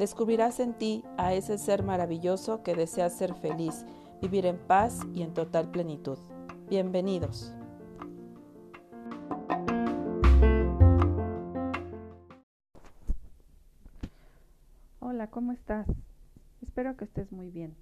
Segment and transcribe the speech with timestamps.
[0.00, 3.84] Descubrirás en ti a ese ser maravilloso que desea ser feliz,
[4.22, 6.16] vivir en paz y en total plenitud.
[6.70, 7.54] Bienvenidos.
[15.00, 15.86] Hola, ¿cómo estás?
[16.62, 17.76] Espero que estés muy bien.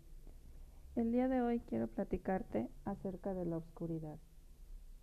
[0.97, 4.19] El día de hoy quiero platicarte acerca de la oscuridad.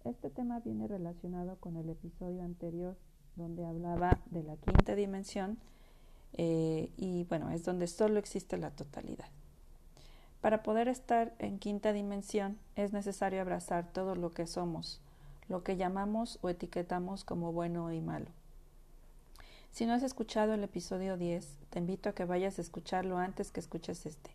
[0.04, 2.98] Este tema viene relacionado con el episodio anterior
[3.38, 5.60] donde hablaba de la quinta dimensión
[6.38, 9.28] eh, y bueno, es donde solo existe la totalidad.
[10.42, 15.02] Para poder estar en quinta dimensión es necesario abrazar todo lo que somos,
[15.48, 18.28] lo que llamamos o etiquetamos como bueno y malo.
[19.72, 23.52] Si no has escuchado el episodio 10, te invito a que vayas a escucharlo antes
[23.52, 24.32] que escuches este.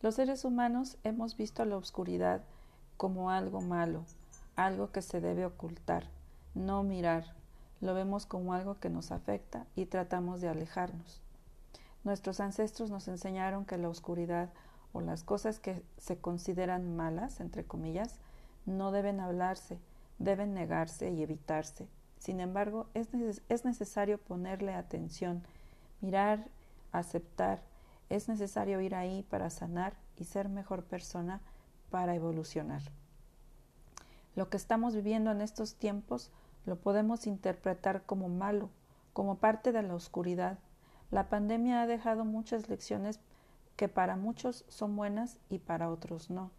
[0.00, 2.42] Los seres humanos hemos visto la oscuridad
[2.96, 4.04] como algo malo,
[4.54, 6.04] algo que se debe ocultar,
[6.54, 7.37] no mirar.
[7.80, 11.20] Lo vemos como algo que nos afecta y tratamos de alejarnos.
[12.04, 14.50] Nuestros ancestros nos enseñaron que la oscuridad
[14.92, 18.16] o las cosas que se consideran malas, entre comillas,
[18.66, 19.78] no deben hablarse,
[20.18, 21.88] deben negarse y evitarse.
[22.18, 23.08] Sin embargo, es,
[23.48, 25.42] es necesario ponerle atención,
[26.00, 26.48] mirar,
[26.92, 27.62] aceptar.
[28.08, 31.40] Es necesario ir ahí para sanar y ser mejor persona
[31.90, 32.82] para evolucionar.
[34.34, 36.30] Lo que estamos viviendo en estos tiempos
[36.68, 38.70] lo podemos interpretar como malo,
[39.12, 40.58] como parte de la oscuridad.
[41.10, 43.20] La pandemia ha dejado muchas lecciones
[43.76, 46.50] que para muchos son buenas y para otros no.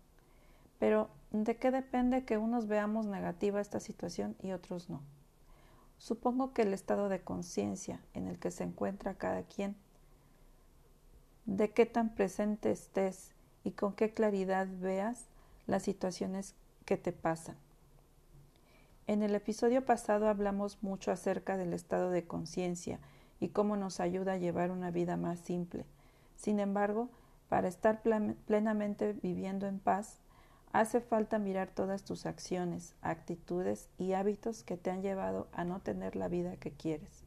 [0.80, 5.02] Pero, ¿de qué depende que unos veamos negativa esta situación y otros no?
[5.98, 9.76] Supongo que el estado de conciencia en el que se encuentra cada quien,
[11.46, 13.34] de qué tan presente estés
[13.64, 15.26] y con qué claridad veas
[15.68, 16.56] las situaciones
[16.86, 17.58] que te pasan.
[19.10, 23.00] En el episodio pasado hablamos mucho acerca del estado de conciencia
[23.40, 25.88] y cómo nos ayuda a llevar una vida más simple
[26.40, 27.10] sin embargo,
[27.50, 30.20] para estar plenamente viviendo en paz,
[30.72, 35.82] hace falta mirar todas tus acciones, actitudes y hábitos que te han llevado a no
[35.82, 37.26] tener la vida que quieres.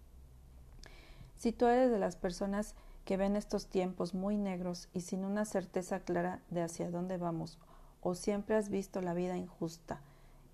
[1.37, 5.45] Si tú eres de las personas que ven estos tiempos muy negros y sin una
[5.45, 7.59] certeza clara de hacia dónde vamos,
[8.01, 10.01] o siempre has visto la vida injusta,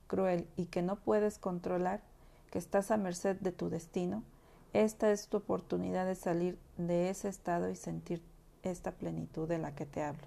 [0.08, 2.02] cruel y que no puedes controlar,
[2.50, 4.24] que estás a merced de tu destino,
[4.72, 8.22] esta es tu oportunidad de salir de ese estado y sentir
[8.62, 10.26] esta plenitud de la que te hablo.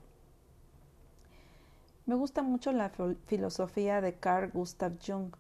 [2.06, 2.92] Me gusta mucho la
[3.28, 5.36] filosofía de Carl Gustav Jung.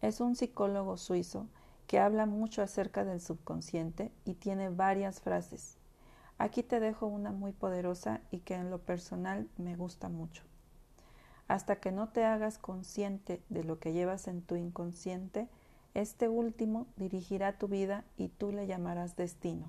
[0.00, 1.46] Es un psicólogo suizo
[1.86, 5.76] que habla mucho acerca del subconsciente y tiene varias frases.
[6.38, 10.42] Aquí te dejo una muy poderosa y que en lo personal me gusta mucho.
[11.52, 15.50] Hasta que no te hagas consciente de lo que llevas en tu inconsciente,
[15.92, 19.68] este último dirigirá tu vida y tú le llamarás destino.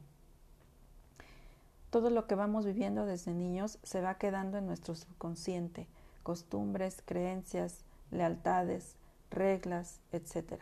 [1.90, 5.90] Todo lo que vamos viviendo desde niños se va quedando en nuestro subconsciente,
[6.24, 8.96] costumbres, creencias, lealtades,
[9.30, 10.62] reglas, etc.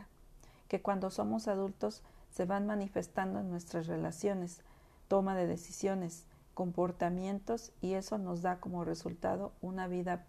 [0.68, 2.02] Que cuando somos adultos
[2.32, 4.62] se van manifestando en nuestras relaciones,
[5.08, 10.26] toma de decisiones, comportamientos y eso nos da como resultado una vida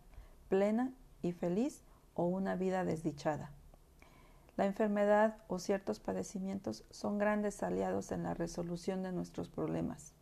[0.52, 1.82] plena y feliz
[2.12, 3.52] o una vida desdichada.
[4.58, 10.12] La enfermedad o ciertos padecimientos son grandes aliados en la resolución de nuestros problemas.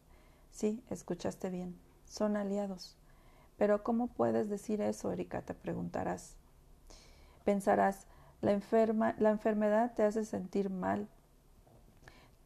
[0.53, 2.97] Sí, escuchaste bien, son aliados.
[3.59, 5.43] Pero ¿cómo puedes decir eso, Erika?
[5.43, 6.37] te preguntarás.
[7.43, 8.07] Pensarás,
[8.41, 11.09] la, enferma, la enfermedad te hace sentir mal.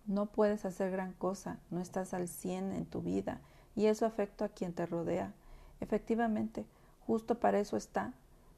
[0.07, 3.43] No puedes hacer gran cosa, no estás al cien en tu vida
[3.77, 5.35] y eso afecta a quien te rodea.
[5.81, 6.65] Efectivamente,
[7.07, 8.13] justo para eso está.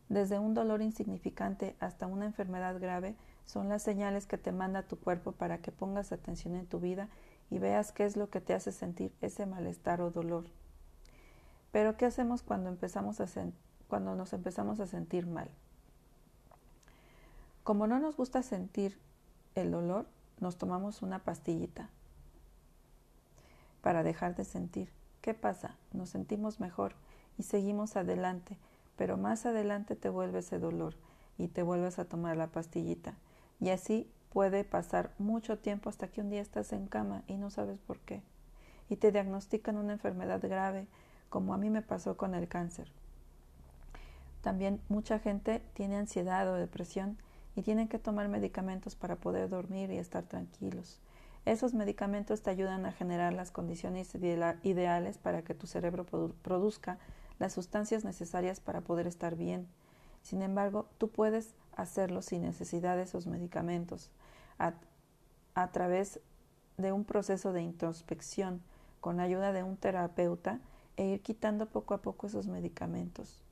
[0.08, 4.98] Desde un dolor insignificante hasta una enfermedad grave son las señales que te manda tu
[4.98, 7.08] cuerpo para que pongas atención en tu vida
[7.50, 10.44] y veas qué es lo que te hace sentir ese malestar o dolor.
[11.72, 13.26] Pero ¿qué hacemos cuando, empezamos a
[13.88, 15.50] cuando nos empezamos a sentir mal?
[17.62, 18.99] Como no nos gusta sentir
[19.54, 20.06] el dolor,
[20.38, 21.90] nos tomamos una pastillita
[23.81, 24.90] para dejar de sentir.
[25.20, 25.76] ¿Qué pasa?
[25.92, 26.94] Nos sentimos mejor
[27.38, 28.56] y seguimos adelante,
[28.96, 30.94] pero más adelante te vuelve ese dolor
[31.38, 33.14] y te vuelves a tomar la pastillita.
[33.60, 37.50] Y así puede pasar mucho tiempo hasta que un día estás en cama y no
[37.50, 38.22] sabes por qué.
[38.88, 40.86] Y te diagnostican una enfermedad grave,
[41.28, 42.90] como a mí me pasó con el cáncer.
[44.42, 47.18] También mucha gente tiene ansiedad o depresión
[47.56, 51.00] y tienen que tomar medicamentos para poder dormir y estar tranquilos.
[51.46, 56.04] Esos medicamentos te ayudan a generar las condiciones ideales para que tu cerebro
[56.42, 56.98] produzca
[57.38, 59.68] las sustancias necesarias para poder estar bien.
[60.22, 64.10] Sin embargo, tú puedes hacerlo sin necesidad de esos medicamentos,
[64.58, 64.74] a,
[65.72, 66.20] través
[66.78, 68.62] de un proceso de introspección,
[69.00, 70.60] con ayuda de un terapeuta,
[70.96, 73.42] e ir quitando poco a poco esos medicamentos.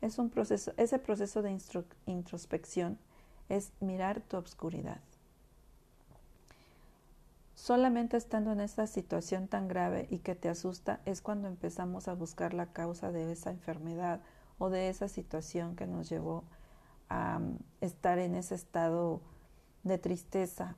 [0.00, 1.58] Es un proceso, ese proceso de
[2.06, 2.98] introspección
[3.48, 5.00] es mirar tu obscuridad.
[7.64, 12.12] Solamente estando en esta situación tan grave y que te asusta es cuando empezamos a
[12.12, 14.20] buscar la causa de esa enfermedad
[14.58, 16.44] o de esa situación que nos llevó
[17.08, 19.22] a mm, estar en ese estado
[19.82, 20.76] de tristeza.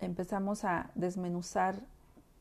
[0.00, 1.80] Empezamos a desmenuzar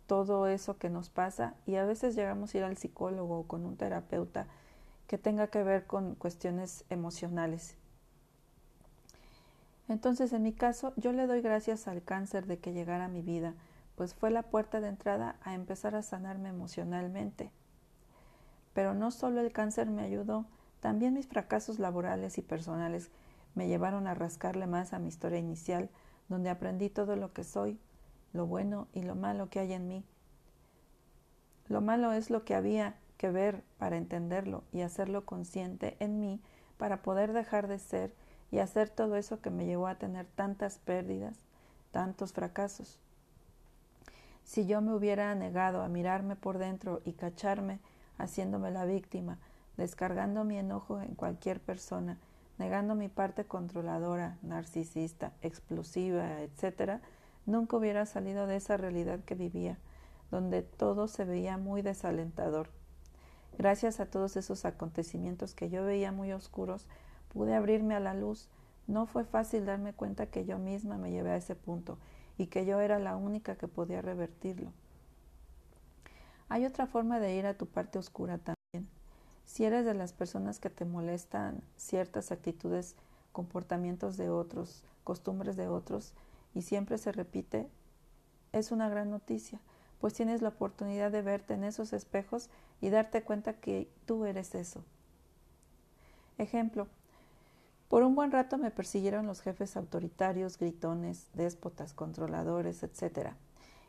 [0.05, 3.65] todo eso que nos pasa y a veces llegamos a ir al psicólogo o con
[3.65, 4.47] un terapeuta
[5.07, 7.77] que tenga que ver con cuestiones emocionales.
[9.89, 13.21] Entonces, en mi caso, yo le doy gracias al cáncer de que llegara a mi
[13.21, 13.53] vida,
[13.95, 17.51] pues fue la puerta de entrada a empezar a sanarme emocionalmente.
[18.73, 20.45] Pero no solo el cáncer me ayudó,
[20.79, 23.11] también mis fracasos laborales y personales
[23.55, 25.89] me llevaron a rascarle más a mi historia inicial,
[26.27, 27.79] donde aprendí todo lo que soy,
[28.31, 30.03] lo bueno y lo malo que hay en mí.
[31.67, 36.41] Lo malo es lo que había que ver para entenderlo y hacerlo consciente en mí
[36.77, 38.13] para poder dejar de ser
[38.53, 41.35] y hacer todo eso que me llevó a tener tantas pérdidas,
[41.89, 42.99] tantos fracasos.
[44.43, 47.79] Si yo me hubiera negado a mirarme por dentro y cacharme
[48.19, 49.39] haciéndome la víctima,
[49.75, 52.19] descargando mi enojo en cualquier persona,
[52.59, 57.01] negando mi parte controladora, narcisista, explosiva, etc.,
[57.47, 59.79] nunca hubiera salido de esa realidad que vivía,
[60.29, 62.69] donde todo se veía muy desalentador.
[63.57, 66.85] Gracias a todos esos acontecimientos que yo veía muy oscuros,
[67.33, 68.49] pude abrirme a la luz.
[68.87, 71.97] No fue fácil darme cuenta que yo misma me llevé a ese punto
[72.37, 74.71] y que yo era la única que podía revertirlo.
[76.49, 78.89] Hay otra forma de ir a tu parte oscura también.
[79.45, 82.95] Si eres de las personas que te molestan ciertas actitudes,
[83.31, 86.13] comportamientos de otros, costumbres de otros,
[86.53, 87.67] y siempre se repite,
[88.51, 89.59] es una gran noticia,
[89.99, 92.49] pues tienes la oportunidad de verte en esos espejos
[92.81, 94.83] y darte cuenta que tú eres eso.
[96.37, 96.87] Ejemplo,
[97.93, 103.33] por un buen rato me persiguieron los jefes autoritarios, gritones, déspotas, controladores, etc.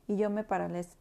[0.07, 0.45] Y yo me,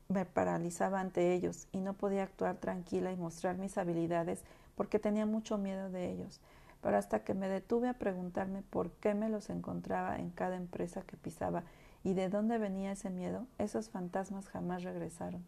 [0.07, 4.45] me, paralizaba ante ellos y no podía actuar tranquila y mostrar mis habilidades
[4.75, 6.39] porque tenía mucho miedo de ellos.
[6.81, 11.01] Pero hasta que me detuve a preguntarme por qué me los encontraba en cada empresa
[11.01, 11.63] que pisaba
[12.05, 15.43] y de dónde venía ese miedo, esos fantasmas jamás regresaron.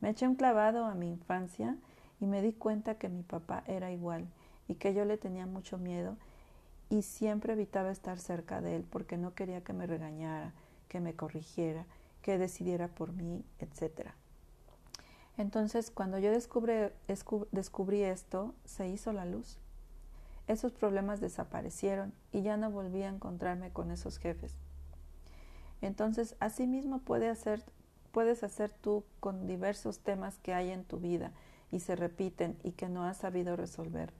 [0.00, 1.76] Me eché un clavado a mi infancia
[2.20, 4.28] y me di cuenta que mi papá era igual
[4.68, 6.16] y que yo le tenía mucho miedo
[6.94, 10.52] y siempre evitaba estar cerca de él porque no quería que me regañara,
[10.86, 11.86] que me corrigiera,
[12.22, 14.10] que decidiera por mí, etc.
[15.36, 19.58] Entonces, cuando yo descubrí, esto, se hizo la luz.
[20.46, 24.54] Esos problemas desaparecieron y ya no volví a encontrarme con esos jefes.
[25.82, 27.64] Entonces, asimismo puede hacer
[28.12, 31.32] puedes hacer tú con diversos temas que hay en tu vida
[31.72, 34.12] y se repiten y que no has sabido resolver.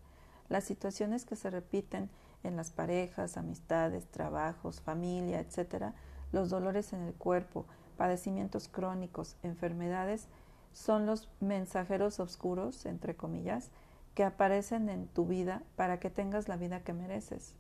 [0.48, 2.10] Las situaciones que se repiten
[2.44, 5.92] en las parejas, amistades, trabajos, familia, etc.,
[6.32, 10.28] los dolores en el cuerpo, padecimientos crónicos, enfermedades,
[10.72, 13.70] son los mensajeros oscuros, entre comillas,
[14.14, 17.54] que aparecen en tu vida para que tengas la vida que mereces.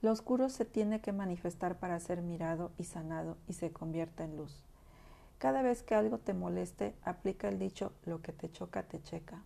[0.00, 4.36] Lo oscuro se tiene que manifestar para ser mirado y sanado y se convierta en
[4.36, 4.64] luz.
[5.38, 9.42] Cada vez que algo te moleste, aplica el dicho lo que te choca te checa.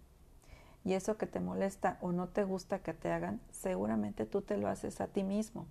[0.86, 4.56] Y eso que te molesta o no te gusta que te hagan, seguramente tú te
[4.56, 5.66] lo haces a ti mismo.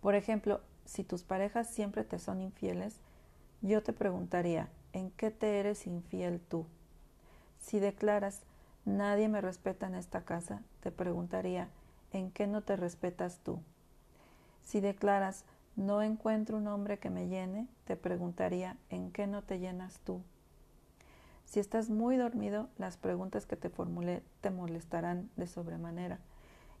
[0.00, 2.96] Por ejemplo, si tus parejas siempre te son infieles,
[3.60, 6.64] yo te preguntaría, ¿en qué te eres infiel tú?
[7.60, 8.40] Si declaras,
[8.86, 11.68] nadie me respeta en esta casa, te preguntaría,
[12.10, 13.60] ¿en qué no te respetas tú?
[14.64, 15.44] Si declaras,
[15.76, 20.22] no encuentro un hombre que me llene, te preguntaría, ¿en qué no te llenas tú?
[21.48, 26.18] Si estás muy dormido, las preguntas que te formulé te molestarán de sobremanera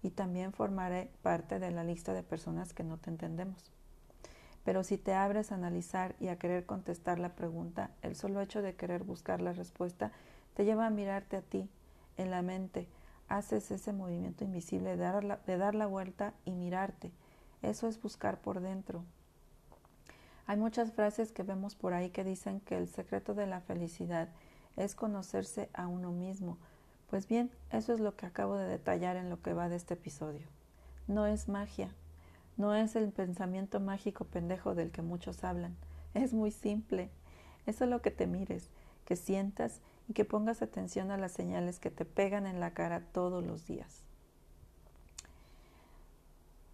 [0.02, 3.72] y también formaré parte de la lista de personas que no te entendemos.
[4.64, 8.60] Pero si te abres a analizar y a querer contestar la pregunta, el solo hecho
[8.60, 10.12] de querer buscar la respuesta
[10.52, 11.70] te lleva a mirarte a ti
[12.18, 12.88] en la mente.
[13.28, 17.10] Haces ese movimiento invisible de dar la, de dar la vuelta y mirarte.
[17.62, 19.02] Eso es buscar por dentro.
[20.46, 24.28] Hay muchas frases que vemos por ahí que dicen que el secreto de la felicidad
[24.28, 24.47] es
[24.94, 26.58] conocerse a uno mismo,
[27.10, 29.94] pues bien, eso es lo que acabo de detallar en lo que va de este
[29.94, 30.46] episodio.
[31.06, 31.90] No es magia,
[32.58, 35.76] no es el pensamiento mágico pendejo del que muchos hablan.
[36.12, 37.08] Es muy simple.
[37.66, 38.68] Es solo que te mires,
[39.04, 43.00] que sientas y que pongas atención a las señales que te pegan en la cara
[43.12, 44.02] todos los días.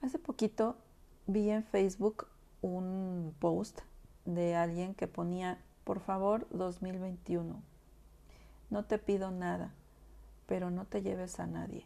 [0.02, 0.76] Hace poquito
[1.26, 2.26] vi en Facebook
[2.62, 3.80] un post
[4.24, 7.73] de alguien que ponía, por favor, 2021.
[8.74, 9.72] No te pido nada
[10.46, 11.84] pero no te lleves a nadie.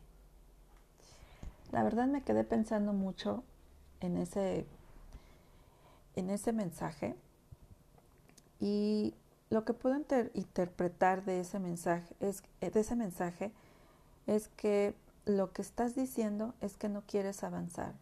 [1.71, 3.45] La verdad me quedé pensando mucho
[4.01, 4.67] en ese,
[6.17, 7.15] en ese mensaje
[8.59, 9.15] y
[9.51, 9.97] lo que puedo
[10.35, 13.53] interpretar de ese mensaje es, de ese mensaje
[14.27, 14.95] es que
[15.27, 17.93] lo que estás diciendo es que no quieres avanzar,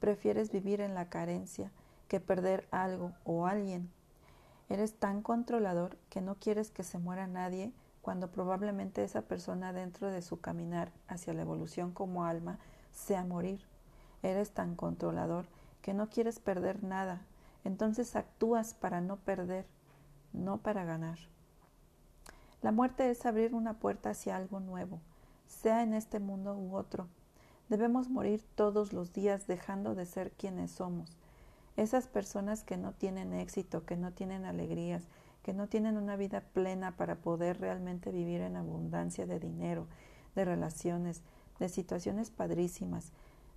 [0.00, 1.70] prefieres vivir en la carencia
[2.08, 3.90] que perder algo o alguien.
[4.70, 7.72] Eres tan controlador que no quieres que se muera nadie
[8.04, 12.58] cuando probablemente esa persona dentro de su caminar hacia la evolución como alma
[12.92, 13.62] sea morir.
[14.22, 15.46] Eres tan controlador
[15.80, 17.22] que no quieres perder nada,
[17.64, 19.64] entonces actúas para no perder,
[20.34, 21.18] no para ganar.
[22.60, 25.00] La muerte es abrir una puerta hacia algo nuevo,
[25.46, 27.08] sea en este mundo u otro.
[27.70, 31.16] Debemos morir todos los días dejando de ser quienes somos.
[31.78, 35.04] Esas personas que no tienen éxito, que no tienen alegrías,
[35.44, 39.86] que no tienen una vida plena para poder realmente vivir en abundancia de dinero,
[40.34, 41.22] de relaciones,
[41.60, 43.12] de situaciones padrísimas,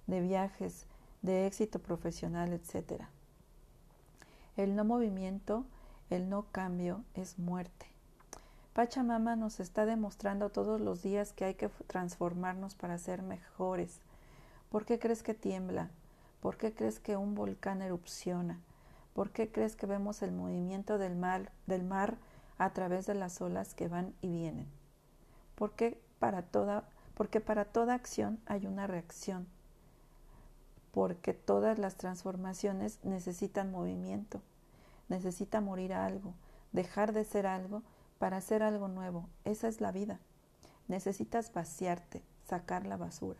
[0.05, 0.85] de viajes,
[1.21, 3.03] de éxito profesional, etc.
[4.57, 5.65] El no movimiento,
[6.09, 7.87] el no cambio es muerte.
[8.73, 14.01] Pachamama nos está demostrando todos los días que hay que transformarnos para ser mejores.
[14.69, 15.89] ¿Por qué crees que tiembla?
[16.41, 18.59] ¿Por qué crees que un volcán erupciona?
[19.17, 22.17] ¿Por qué crees que vemos el movimiento del mar,
[22.59, 24.67] a través de las olas que van y vienen?
[25.55, 29.47] Porque para toda, porque para toda acción hay una reacción.
[30.91, 34.43] Porque todas las transformaciones necesitan movimiento.
[35.09, 36.35] Necesita morir algo,
[36.71, 37.81] dejar de ser algo
[38.19, 39.27] para hacer algo nuevo.
[39.45, 40.19] Esa es la vida.
[40.87, 43.39] Necesitas vaciarte, sacar la basura,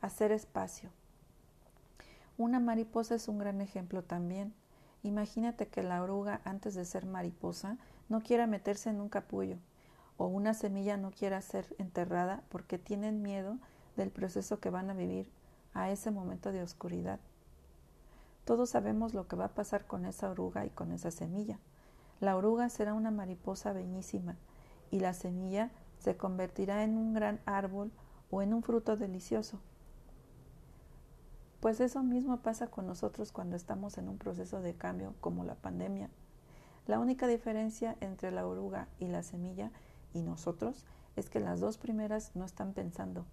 [0.00, 0.88] hacer espacio.
[2.36, 4.54] Una mariposa es un gran ejemplo también.
[5.04, 9.58] Imagínate que la oruga, antes de ser mariposa, no quiera meterse en un capullo,
[10.16, 13.58] o una semilla no quiera ser enterrada porque tienen miedo
[13.96, 15.30] del proceso que van a vivir
[15.74, 17.20] a ese momento de oscuridad.
[18.44, 21.58] Todos sabemos lo que va a pasar con esa oruga y con esa semilla.
[22.20, 24.36] La oruga será una mariposa bellísima
[24.90, 27.92] y la semilla se convertirá en un gran árbol
[28.30, 29.60] o en un fruto delicioso.
[31.64, 35.54] Pues eso mismo pasa con nosotros cuando estamos en un proceso de cambio como la
[35.54, 36.10] pandemia.
[36.86, 39.70] La única diferencia entre la oruga y la semilla
[40.12, 40.84] y nosotros
[41.16, 43.24] es que las dos primeras no están pensando,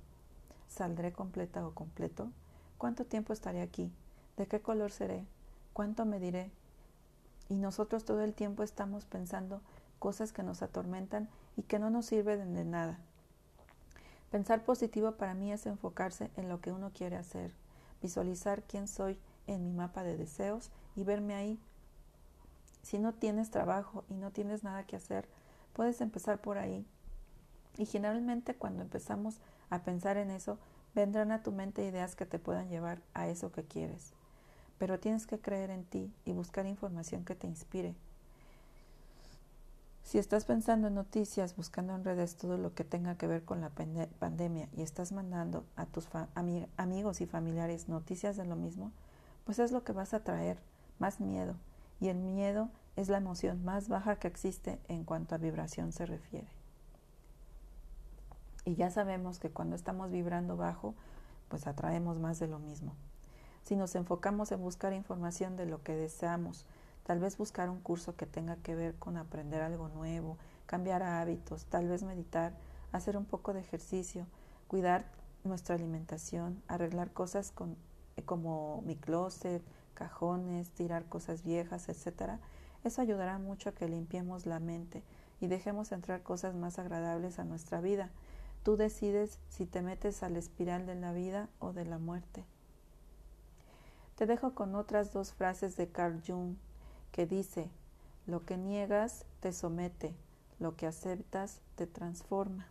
[0.70, 2.32] ¿saldré completa o completo?
[2.78, 3.92] ¿Cuánto tiempo estaré aquí?
[4.38, 5.26] ¿De qué color seré?
[5.74, 6.52] ¿Cuánto mediré?
[7.50, 9.60] Y nosotros todo el tiempo estamos pensando
[10.00, 12.98] cosas que nos atormentan y que no nos sirven de nada.
[14.30, 17.52] Pensar positivo para mí es enfocarse en lo que uno quiere hacer,
[18.02, 21.60] visualizar quién soy en mi mapa de deseos y verme ahí.
[22.84, 25.28] Si no tienes trabajo y no tienes nada que hacer,
[25.74, 26.86] puedes empezar por ahí.
[27.78, 29.40] Y generalmente cuando empezamos
[29.70, 30.58] a pensar en eso,
[30.94, 34.14] vendrán a tu mente ideas que te puedan llevar a eso que quieres.
[34.78, 37.96] Pero tienes que creer en ti y buscar información que te inspire.
[40.04, 43.62] Si estás pensando en noticias, buscando en redes todo lo que tenga que ver con
[43.62, 46.08] la pandemia y estás mandando a tus
[46.76, 48.92] amigos y familiares noticias de lo mismo,
[49.46, 50.58] pues es lo que vas a traer,
[51.00, 51.56] más miedo.
[52.00, 56.06] Y el miedo es la emoción más baja que existe en cuanto a vibración se
[56.06, 56.48] refiere.
[58.66, 60.94] Y ya sabemos que cuando estamos vibrando bajo,
[61.48, 62.96] pues atraemos más de lo mismo.
[63.64, 66.66] Si nos enfocamos en buscar información de lo que deseamos,
[67.04, 71.66] tal vez buscar un curso que tenga que ver con aprender algo nuevo, cambiar hábitos,
[71.66, 72.54] tal vez meditar,
[72.92, 74.28] hacer un poco de ejercicio,
[74.68, 75.06] cuidar
[75.44, 77.76] nuestra alimentación, arreglar cosas con,
[78.26, 82.40] como mi closet, cajones, tirar cosas viejas, etc.,
[82.84, 85.04] eso ayudará mucho a que limpiemos la mente
[85.40, 88.10] y dejemos entrar cosas más agradables a nuestra vida.
[88.64, 92.44] Tú decides si te metes a la espiral de la vida o de la muerte.
[94.16, 96.56] Te dejo con otras dos frases de Carl Jung
[97.12, 97.70] que dice,
[98.28, 100.16] lo que niegas te somete,
[100.60, 102.68] lo que aceptas te transforma.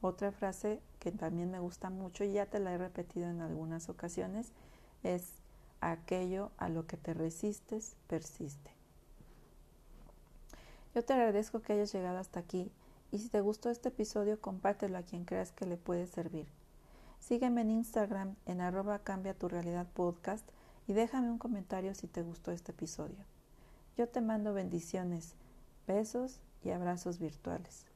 [0.00, 3.88] Otra frase que también me gusta mucho y ya te la he repetido en algunas
[3.88, 4.52] ocasiones
[5.02, 5.32] es
[5.80, 8.70] aquello a lo que te resistes persiste.
[10.94, 12.70] Yo te agradezco que hayas llegado hasta aquí
[13.10, 16.46] y si te gustó este episodio compártelo a quien creas que le puede servir.
[17.18, 20.46] Sígueme en Instagram en arroba cambia tu realidad podcast
[20.86, 23.33] y déjame un comentario si te gustó este episodio.
[23.96, 25.34] Yo te mando bendiciones,
[25.86, 27.86] besos y abrazos virtuales.